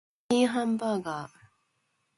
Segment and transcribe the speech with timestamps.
[0.29, 1.29] チキンハンバーガー